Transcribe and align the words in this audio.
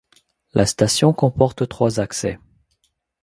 La 0.53 0.65
station 0.65 1.13
comporte 1.13 1.69
trois 1.69 1.99
accès. 1.99 2.39